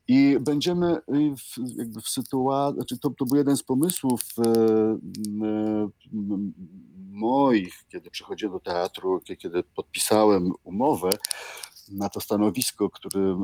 I 0.07 0.37
będziemy 0.41 0.97
w, 1.37 1.77
jakby 1.77 2.01
w 2.01 2.09
sytuacji, 2.09 2.75
znaczy 2.75 2.99
to, 2.99 3.09
to 3.09 3.25
był 3.25 3.37
jeden 3.37 3.57
z 3.57 3.63
pomysłów 3.63 4.21
e, 4.45 4.97
moich, 7.11 7.73
kiedy 7.89 8.11
przychodziłem 8.11 8.53
do 8.53 8.59
teatru, 8.59 9.21
kiedy 9.37 9.63
podpisałem 9.63 10.51
umowę 10.63 11.17
na 11.91 12.09
to 12.09 12.21
stanowisko, 12.21 12.89
które, 12.89 13.39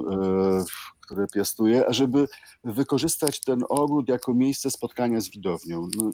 które 1.07 1.27
piastuję, 1.27 1.87
ażeby 1.87 2.27
wykorzystać 2.63 3.39
ten 3.39 3.59
ogród 3.69 4.09
jako 4.09 4.33
miejsce 4.33 4.71
spotkania 4.71 5.21
z 5.21 5.29
widownią. 5.29 5.87
No, 5.97 6.11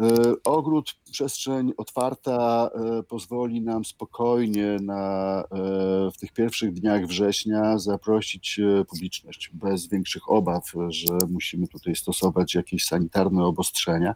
E, 0.00 0.34
ogród, 0.44 0.94
przestrzeń 1.12 1.72
otwarta 1.76 2.70
e, 2.74 3.02
pozwoli 3.02 3.62
nam 3.62 3.84
spokojnie 3.84 4.76
na, 4.82 5.40
e, 5.40 5.46
w 6.10 6.18
tych 6.20 6.32
pierwszych 6.32 6.72
dniach 6.72 7.06
września 7.06 7.78
zaprosić 7.78 8.60
publiczność 8.90 9.50
bez 9.52 9.88
większych 9.88 10.30
obaw, 10.30 10.72
że 10.88 11.18
musimy 11.28 11.68
tutaj 11.68 11.96
stosować 11.96 12.54
jakieś 12.54 12.84
sanitarne 12.84 13.44
obostrzenia. 13.44 14.14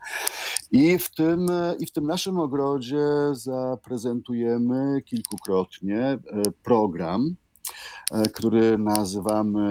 I 0.71 0.99
w 0.99 1.11
tym, 1.11 1.47
i 1.79 1.87
w 1.87 1.93
tym 1.93 2.07
naszym 2.07 2.39
ogrodzie 2.39 3.07
zaprezentujemy 3.33 5.03
kilkukrotnie 5.03 6.19
program 6.62 7.37
który 8.35 8.79
nazywamy 8.79 9.69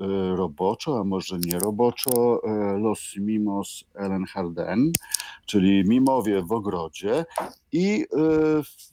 e, 0.00 0.36
roboczo, 0.36 0.98
a 0.98 1.04
może 1.04 1.38
nie 1.38 1.58
roboczo, 1.58 2.42
e, 2.44 2.78
Los 2.78 3.16
Mimos 3.16 3.84
Ellen 3.94 4.24
Harden, 4.24 4.92
czyli 5.46 5.84
Mimowie 5.88 6.42
w 6.42 6.52
ogrodzie. 6.52 7.24
I 7.72 8.06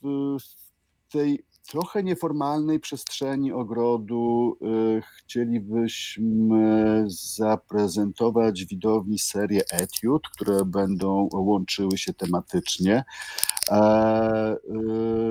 w 0.00 1.12
tej 1.12 1.44
trochę 1.70 2.02
nieformalnej 2.02 2.80
przestrzeni 2.80 3.52
ogrodu 3.52 4.56
chcielibyśmy 5.02 7.04
zaprezentować 7.06 8.64
widowni 8.64 9.18
serię 9.18 9.62
etiud, 9.72 10.28
które 10.28 10.64
będą 10.64 11.28
łączyły 11.32 11.98
się 11.98 12.14
tematycznie 12.14 13.04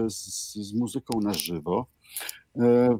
z, 0.08 0.54
z 0.56 0.74
muzyką 0.74 1.20
na 1.22 1.34
żywo. 1.34 1.86
E, 2.58 2.98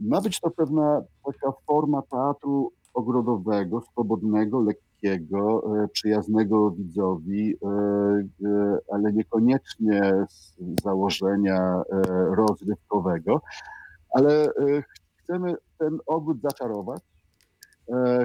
ma 0.00 0.20
być 0.20 0.40
to 0.40 0.50
pewna 0.50 1.02
taka 1.24 1.52
forma 1.66 2.02
teatru 2.02 2.72
ogrodowego, 2.94 3.80
swobodnego, 3.80 4.60
lekkiego, 4.60 5.62
e, 5.84 5.88
przyjaznego 5.88 6.70
widzowi, 6.70 7.54
e, 7.54 8.78
ale 8.92 9.12
niekoniecznie 9.12 10.26
z 10.28 10.54
założenia 10.82 11.82
rozrywkowego. 12.30 13.40
Ale 14.10 14.48
chcemy 15.16 15.54
ten 15.78 15.98
ogród 16.06 16.40
zaczarować, 16.40 17.02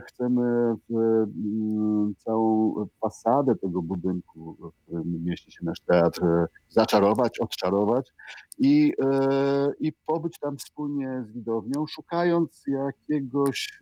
chcemy 0.08 0.76
mm, 0.90 2.16
całą 2.18 2.74
fasadę 3.02 3.56
tego 3.56 3.82
budynku, 3.82 4.58
w 4.60 4.86
którym 4.86 5.24
mieści 5.24 5.52
się 5.52 5.66
nasz 5.66 5.80
teatr, 5.80 6.24
e, 6.24 6.48
zaczarować, 6.70 7.40
odczarować 7.40 8.14
i, 8.58 8.94
e, 9.04 9.72
i 9.80 9.94
pobyć 10.06 10.40
tam 10.40 10.58
wspólnie 10.58 11.24
z 11.28 11.32
widownią, 11.32 11.88
szukając 11.88 12.64
jakiegoś 12.68 13.80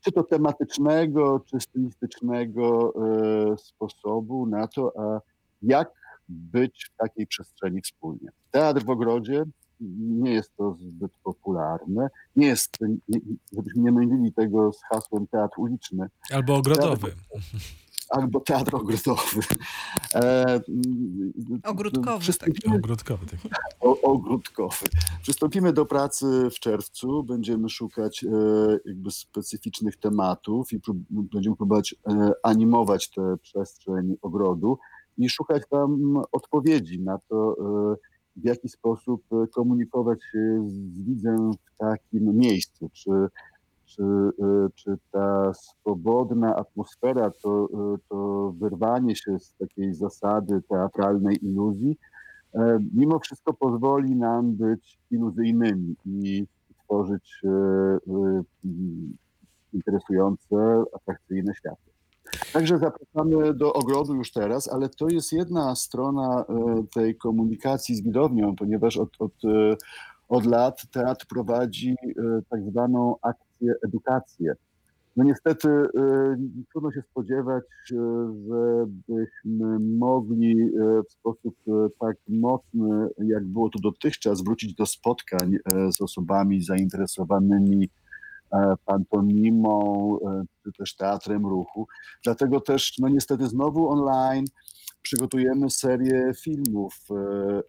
czy 0.00 0.12
to 0.12 0.22
tematycznego, 0.22 1.40
czy 1.40 1.60
stylistycznego 1.60 2.92
sposobu 3.56 4.46
na 4.46 4.66
to, 4.68 4.92
a 4.98 5.20
jak 5.62 5.92
być 6.28 6.90
w 6.92 6.96
takiej 6.96 7.26
przestrzeni 7.26 7.82
wspólnie. 7.82 8.28
Teatr 8.50 8.84
w 8.84 8.90
ogrodzie 8.90 9.44
nie 9.80 10.32
jest 10.32 10.56
to 10.56 10.76
zbyt 10.80 11.12
popularne. 11.24 12.08
Nie 12.36 12.46
jest, 12.46 12.76
nie, 13.08 13.20
żebyśmy 13.52 13.82
nie 13.82 13.92
mylili 13.92 14.32
tego 14.32 14.72
z 14.72 14.82
hasłem 14.82 15.26
teatr 15.26 15.60
uliczny. 15.60 16.08
Albo 16.32 16.56
ogrodowy. 16.56 17.06
Teatr, 17.06 17.46
albo 18.10 18.40
teatr 18.40 18.76
ogrodowy. 18.76 19.40
E, 20.14 20.60
ogródkowy. 21.64 22.32
Taki. 22.32 22.68
Ogródkowy, 22.76 23.26
taki. 23.26 23.48
O, 23.80 24.00
ogródkowy. 24.00 24.86
Przystąpimy 25.22 25.72
do 25.72 25.86
pracy 25.86 26.26
w 26.50 26.60
czerwcu. 26.60 27.22
Będziemy 27.22 27.68
szukać 27.68 28.24
e, 28.24 28.28
jakby 28.84 29.10
specyficznych 29.10 29.96
tematów 29.96 30.72
i 30.72 30.80
prób, 30.80 30.96
będziemy 31.10 31.56
próbować 31.56 31.94
e, 32.08 32.32
animować 32.42 33.10
tę 33.10 33.36
przestrzeń 33.42 34.16
ogrodu 34.22 34.78
i 35.18 35.28
szukać 35.28 35.62
tam 35.70 36.22
odpowiedzi 36.32 37.00
na 37.00 37.18
to, 37.28 37.56
e, 37.92 37.96
w 38.36 38.44
jaki 38.44 38.68
sposób 38.68 39.22
e, 39.32 39.46
komunikować 39.46 40.24
się 40.32 40.64
z 40.68 41.02
widzem 41.02 41.52
w 41.52 41.76
takim 41.78 42.36
miejscu. 42.36 42.90
Czy, 42.92 43.10
czy, 43.84 44.02
e, 44.02 44.68
czy 44.74 44.98
ta 45.12 45.54
swobodna 45.54 46.56
atmosfera, 46.56 47.30
to, 47.42 47.68
e, 47.74 47.98
to 48.08 48.52
wyrwanie 48.58 49.16
się 49.16 49.38
z 49.38 49.54
takiej 49.58 49.94
zasady 49.94 50.62
teatralnej 50.68 51.44
iluzji, 51.44 51.98
mimo 52.94 53.18
wszystko 53.18 53.54
pozwoli 53.54 54.16
nam 54.16 54.52
być 54.52 54.98
iluzyjnymi 55.10 55.96
i 56.04 56.46
tworzyć 56.84 57.42
interesujące, 59.72 60.84
atrakcyjne 60.94 61.54
światy. 61.54 61.95
Także 62.52 62.78
zapraszamy 62.78 63.54
do 63.54 63.72
ogrodu 63.72 64.14
już 64.14 64.32
teraz, 64.32 64.68
ale 64.68 64.88
to 64.88 65.08
jest 65.08 65.32
jedna 65.32 65.74
strona 65.74 66.44
e, 66.48 66.84
tej 66.94 67.16
komunikacji 67.16 67.94
z 67.94 68.02
widownią, 68.02 68.56
ponieważ 68.56 68.96
od, 68.96 69.08
od, 69.18 69.44
e, 69.44 69.76
od 70.28 70.46
lat 70.46 70.82
teatr 70.92 71.26
prowadzi 71.26 71.90
e, 71.90 72.42
tak 72.50 72.62
zwaną 72.62 73.16
akcję 73.22 73.74
edukację. 73.84 74.54
No 75.16 75.24
niestety 75.24 75.68
trudno 76.70 76.92
się 76.92 77.02
spodziewać, 77.10 77.64
żebyśmy 77.88 79.78
mogli 79.98 80.70
w 81.08 81.12
sposób 81.12 81.54
tak 82.00 82.16
mocny, 82.28 83.08
jak 83.18 83.44
było 83.44 83.70
to 83.70 83.78
dotychczas, 83.78 84.42
wrócić 84.42 84.74
do 84.74 84.86
spotkań 84.86 85.56
z 85.90 86.00
osobami 86.00 86.62
zainteresowanymi 86.62 87.88
pantomimą, 88.84 90.18
e, 90.24 90.44
czy 90.64 90.72
też 90.72 90.96
teatrem 90.96 91.46
ruchu. 91.46 91.86
Dlatego 92.24 92.60
też, 92.60 92.98
no 92.98 93.08
niestety 93.08 93.46
znowu 93.46 93.88
online 93.88 94.44
przygotujemy 95.02 95.70
serię 95.70 96.32
filmów 96.42 96.94
e, 97.10 97.14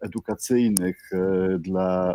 edukacyjnych 0.01 1.09
dla 1.59 2.13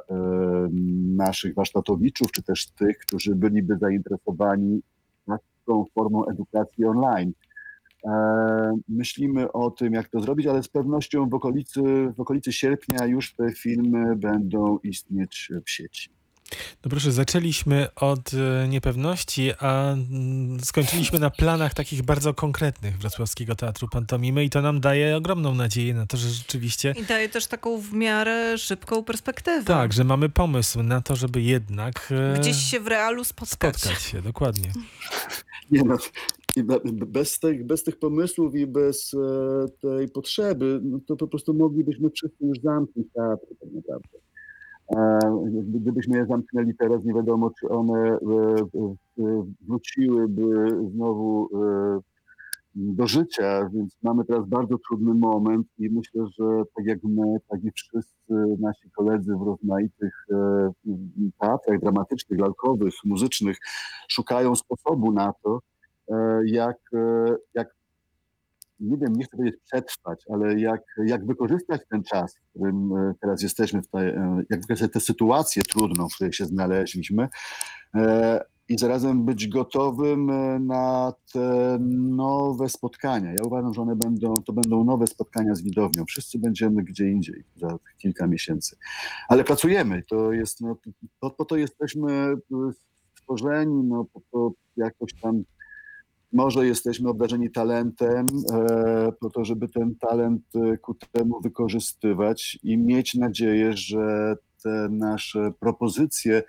naszych 1.16 1.55
warsztatowiczów, 1.55 2.33
czy 2.33 2.42
też 2.42 2.70
tych, 2.70 2.98
którzy 2.98 3.35
byliby 3.35 3.79
zainteresowani 3.81 4.83
taką 5.27 5.85
formą 5.94 6.27
edukacji 6.27 6.85
online. 6.85 7.33
Myślimy 8.88 9.53
o 9.53 9.70
tym, 9.70 9.92
jak 9.92 10.09
to 10.09 10.20
zrobić, 10.20 10.46
ale 10.46 10.62
z 10.62 10.68
pewnością 10.68 11.29
w 11.29 11.35
okolicy, 11.35 11.83
w 12.16 12.20
okolicy 12.20 12.53
sierpnia 12.53 13.07
już 13.07 13.35
te 13.35 13.53
filmy 13.53 14.16
będą 14.16 14.79
istnieć 14.79 15.53
w 15.66 15.70
sieci. 15.70 16.21
No 16.84 16.90
proszę, 16.90 17.12
zaczęliśmy 17.12 17.88
od 17.96 18.30
e, 18.34 18.68
niepewności, 18.68 19.52
a 19.58 19.92
mm, 19.92 20.60
skończyliśmy 20.60 21.18
na 21.18 21.30
planach 21.30 21.74
takich 21.74 22.02
bardzo 22.02 22.34
konkretnych 22.34 22.98
Wrocławskiego 22.98 23.54
Teatru 23.54 23.88
Pantomimy 23.88 24.44
i 24.44 24.50
to 24.50 24.62
nam 24.62 24.80
daje 24.80 25.16
ogromną 25.16 25.54
nadzieję 25.54 25.94
na 25.94 26.06
to, 26.06 26.16
że 26.16 26.28
rzeczywiście... 26.28 26.94
I 27.00 27.04
daje 27.04 27.28
też 27.28 27.46
taką 27.46 27.80
w 27.80 27.92
miarę 27.92 28.58
szybką 28.58 29.04
perspektywę. 29.04 29.64
Tak, 29.64 29.92
że 29.92 30.04
mamy 30.04 30.28
pomysł 30.28 30.82
na 30.82 31.00
to, 31.00 31.16
żeby 31.16 31.42
jednak... 31.42 32.12
E, 32.34 32.40
Gdzieś 32.40 32.56
się 32.56 32.80
w 32.80 32.86
realu 32.86 33.24
spotkać. 33.24 33.76
Spotkać 33.76 34.02
się, 34.02 34.22
dokładnie. 34.22 34.72
Nie 35.70 35.82
no, 35.82 35.96
bez 37.06 37.38
tych, 37.38 37.66
bez 37.66 37.82
tych 37.82 37.98
pomysłów 37.98 38.54
i 38.54 38.66
bez 38.66 39.14
e, 39.14 39.18
tej 39.80 40.08
potrzeby, 40.08 40.80
no 40.82 40.98
to 41.06 41.16
po 41.16 41.28
prostu 41.28 41.54
moglibyśmy 41.54 42.10
wszyscy 42.10 42.44
już 42.44 42.58
zamknąć 42.58 43.08
teatr 43.14 43.46
tak 43.60 43.68
naprawdę. 43.74 44.08
Gdybyśmy 45.52 46.16
je 46.18 46.26
zamknęli 46.26 46.74
teraz, 46.78 47.05
nie 47.05 47.14
wiadomo, 47.14 47.50
czy 47.61 47.68
one 47.68 48.00
e, 48.00 48.16
e, 48.16 49.44
wróciłyby 49.68 50.68
znowu 50.94 51.48
e, 51.55 52.00
do 52.74 53.07
życia, 53.07 53.68
więc 53.74 53.96
mamy 54.02 54.24
teraz 54.24 54.46
bardzo 54.48 54.76
trudny 54.88 55.14
moment 55.14 55.66
i 55.78 55.90
myślę, 55.90 56.26
że 56.38 56.44
tak 56.76 56.87
jak 56.87 56.98
my, 57.02 57.37
tak 57.48 57.64
i 57.64 57.70
wszyscy 57.70 58.57
nasi 58.61 58.90
koledzy 58.90 59.37
w 59.37 59.46
rozmaitych 59.46 60.26
teatrach 61.40 61.81
dramatycznych, 61.81 62.40
lalkowych, 62.40 62.94
muzycznych 63.05 63.57
szukają 64.09 64.55
sposobu 64.57 65.12
na 65.12 65.33
to, 65.42 65.61
jak, 66.44 66.76
jak 67.55 67.68
nie 68.82 68.96
wiem, 68.96 69.12
nie 69.12 69.24
chcę 69.24 69.36
powiedzieć 69.36 69.60
przetrwać, 69.64 70.24
ale 70.32 70.60
jak, 70.60 70.80
jak 71.06 71.26
wykorzystać 71.26 71.80
ten 71.90 72.02
czas, 72.02 72.34
w 72.36 72.50
którym 72.50 72.96
e, 72.96 73.14
teraz 73.20 73.42
jesteśmy, 73.42 73.82
w 73.82 73.88
tej, 73.88 74.08
e, 74.08 74.42
jak 74.50 74.60
wykorzystać 74.60 74.92
tę 74.92 75.00
sytuację 75.00 75.62
trudną, 75.62 76.08
w 76.08 76.14
której 76.14 76.32
się 76.32 76.44
znaleźliśmy 76.44 77.28
e, 77.94 78.44
i 78.68 78.78
zarazem 78.78 79.24
być 79.24 79.48
gotowym 79.48 80.26
na 80.66 81.12
te 81.32 81.78
nowe 82.10 82.68
spotkania. 82.68 83.30
Ja 83.30 83.42
uważam, 83.44 83.74
że 83.74 83.82
one 83.82 83.96
będą, 83.96 84.34
to 84.34 84.52
będą 84.52 84.84
nowe 84.84 85.06
spotkania 85.06 85.54
z 85.54 85.62
widownią. 85.62 86.04
Wszyscy 86.04 86.38
będziemy 86.38 86.82
gdzie 86.82 87.10
indziej 87.10 87.44
za 87.56 87.78
kilka 87.98 88.26
miesięcy. 88.26 88.76
Ale 89.28 89.44
pracujemy. 89.44 90.02
To 90.08 90.32
jest, 90.32 90.60
no, 90.60 90.76
po, 91.20 91.30
po 91.30 91.44
to 91.44 91.56
jesteśmy 91.56 92.34
stworzeni, 93.14 93.84
no, 93.84 94.04
po 94.12 94.20
to 94.32 94.52
jakoś 94.76 95.14
tam 95.20 95.42
może 96.32 96.66
jesteśmy 96.66 97.08
obdarzeni 97.08 97.50
talentem, 97.50 98.26
e, 98.52 99.12
po 99.20 99.30
to, 99.30 99.44
żeby 99.44 99.68
ten 99.68 99.94
talent 99.96 100.42
e, 100.54 100.76
ku 100.78 100.94
temu 100.94 101.40
wykorzystywać 101.40 102.58
i 102.62 102.78
mieć 102.78 103.14
nadzieję, 103.14 103.72
że 103.76 104.36
te 104.62 104.88
nasze 104.90 105.52
propozycje, 105.60 106.42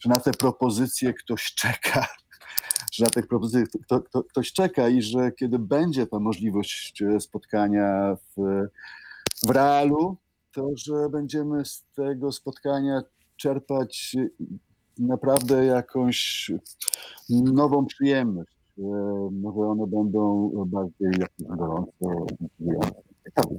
że 0.00 0.10
na 0.10 0.20
te 0.20 0.30
propozycje 0.30 1.14
ktoś 1.14 1.54
czeka, 1.54 2.06
że 2.94 3.04
na 3.04 3.10
tych 3.10 3.26
propozycjach 3.26 3.82
kto, 3.84 4.00
kto, 4.00 4.24
ktoś 4.24 4.52
czeka 4.52 4.88
i 4.88 5.02
że 5.02 5.32
kiedy 5.32 5.58
będzie 5.58 6.06
ta 6.06 6.18
możliwość 6.18 7.02
e, 7.02 7.20
spotkania 7.20 8.16
w, 8.36 8.66
w 9.46 9.50
realu, 9.50 10.16
to 10.52 10.70
że 10.76 11.08
będziemy 11.10 11.64
z 11.64 11.84
tego 11.96 12.32
spotkania 12.32 13.02
czerpać 13.36 14.16
naprawdę 14.98 15.64
jakąś 15.64 16.50
nową 17.30 17.86
przyjemność. 17.86 18.55
E, 18.78 18.82
Może 19.32 19.60
one 19.60 19.86
będą 19.86 20.50
bardziej 20.66 21.26
gorąco 21.40 21.92
motywujące. 22.00 23.02
Ciekawe. 23.24 23.56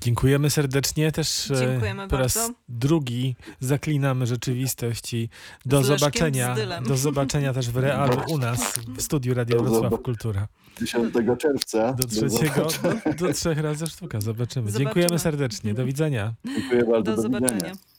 Dziękujemy 0.00 0.50
serdecznie. 0.50 1.12
Też 1.12 1.50
e, 1.50 1.56
Dziękujemy 1.56 2.08
po 2.08 2.16
raz 2.16 2.36
bardzo. 2.36 2.54
drugi 2.68 3.36
zaklinamy 3.60 4.26
rzeczywistość 4.26 5.14
i 5.14 5.28
do 5.66 5.82
zobaczenia. 5.82 6.56
Do 6.86 6.96
zobaczenia 6.96 7.52
też 7.52 7.70
w 7.70 7.76
realu 7.76 8.16
u 8.28 8.38
nas 8.38 8.74
w 8.96 9.02
studiu 9.02 9.34
Radia 9.34 9.56
Do 9.56 9.62
Wrocław 9.62 9.82
zobaczenia. 9.82 10.04
Kultura. 10.04 10.48
10 10.80 11.14
czerwca. 11.38 11.92
Do 11.92 12.08
trzeciego, 12.08 12.66
do, 12.82 13.26
do 13.26 13.32
trzech 13.32 13.58
razy 13.58 13.86
sztuka. 13.86 14.20
Zobaczymy. 14.20 14.70
Zobaczymy. 14.70 14.84
Dziękujemy 14.84 15.18
serdecznie. 15.18 15.74
Do 15.74 15.84
widzenia. 15.86 16.34
Dziękuję 16.44 16.84
bardzo. 16.84 17.16
Do 17.16 17.22
widzenia. 17.22 17.38
zobaczenia. 17.48 17.72